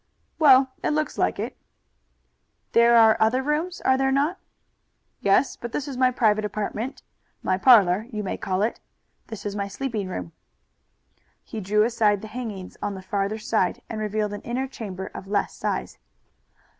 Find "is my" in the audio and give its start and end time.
5.87-6.09, 9.45-9.67